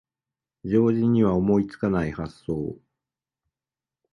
[0.63, 2.75] 常人には思いつかない発想